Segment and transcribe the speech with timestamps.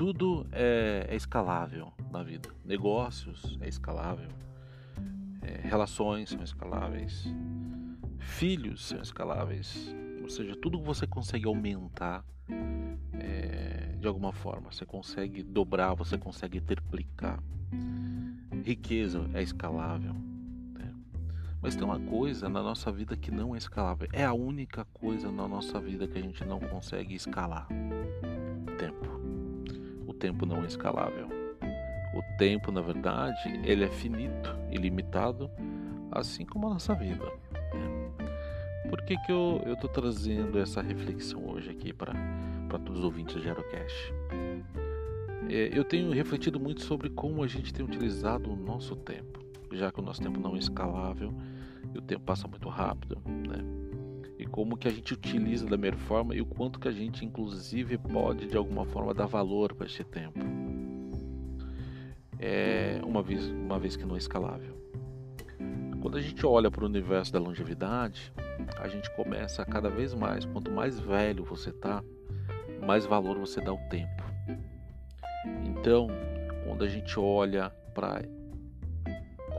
[0.00, 2.48] tudo é, é escalável na vida.
[2.64, 4.30] Negócios é escalável,
[5.42, 7.26] é, relações são escaláveis,
[8.18, 9.94] filhos são escaláveis.
[10.22, 12.24] Ou seja, tudo que você consegue aumentar
[13.12, 17.38] é, de alguma forma, você consegue dobrar, você consegue triplicar.
[18.64, 20.14] Riqueza é escalável.
[20.14, 20.94] Né?
[21.60, 24.08] Mas tem uma coisa na nossa vida que não é escalável.
[24.14, 27.68] É a única coisa na nossa vida que a gente não consegue escalar
[28.78, 29.29] tempo.
[30.20, 31.28] Tempo não é escalável.
[32.14, 35.50] O tempo, na verdade, ele é finito, ilimitado,
[36.12, 37.24] assim como a nossa vida.
[37.24, 38.28] Né?
[38.88, 42.12] Por que, que eu estou trazendo essa reflexão hoje aqui para
[42.68, 44.12] todos os ouvintes do Gerocast?
[45.48, 49.40] É, eu tenho refletido muito sobre como a gente tem utilizado o nosso tempo,
[49.72, 51.32] já que o nosso tempo não é escalável
[51.94, 53.79] e o tempo passa muito rápido, né?
[54.50, 57.96] Como que a gente utiliza da melhor forma e o quanto que a gente inclusive
[57.98, 60.40] pode de alguma forma dar valor para esse tempo.
[62.38, 64.78] É uma vez, uma vez que não é escalável.
[66.00, 68.32] Quando a gente olha para o universo da longevidade,
[68.78, 72.02] a gente começa a cada vez mais, quanto mais velho você tá,
[72.86, 74.24] mais valor você dá ao tempo.
[75.66, 76.08] Então,
[76.66, 78.22] quando a gente olha para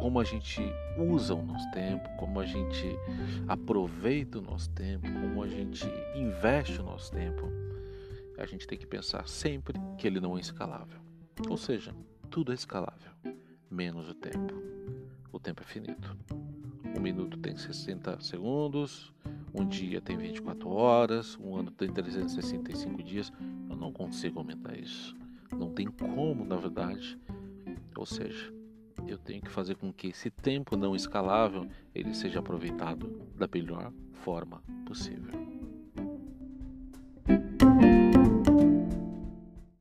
[0.01, 0.59] como a gente
[0.97, 2.87] usa o nosso tempo, como a gente
[3.47, 5.85] aproveita o nosso tempo, como a gente
[6.15, 7.47] investe o nosso tempo,
[8.35, 10.99] a gente tem que pensar sempre que ele não é escalável.
[11.47, 11.93] Ou seja,
[12.31, 13.11] tudo é escalável,
[13.69, 14.55] menos o tempo.
[15.31, 16.17] O tempo é finito.
[16.97, 19.13] Um minuto tem 60 segundos,
[19.53, 23.31] um dia tem 24 horas, um ano tem 365 dias.
[23.69, 25.15] Eu não consigo aumentar isso.
[25.55, 27.19] Não tem como, na verdade.
[27.95, 28.51] Ou seja,
[29.13, 33.91] eu tenho que fazer com que esse tempo não escalável ele seja aproveitado da melhor
[34.13, 35.33] forma possível.